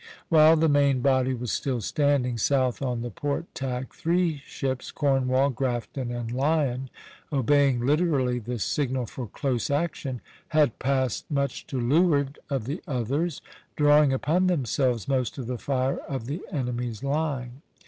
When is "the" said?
0.55-0.67, 3.03-3.11, 8.39-8.57, 12.65-12.81, 15.45-15.59, 16.25-16.41